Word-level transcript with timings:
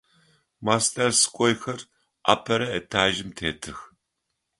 Мастерскойхэр 0.65 1.81
апэрэ 2.33 2.67
этажым 2.79 3.29
тетых. 3.37 3.79